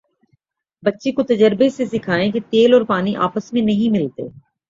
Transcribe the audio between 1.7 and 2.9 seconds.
سے سکھائیں کہ تیل اور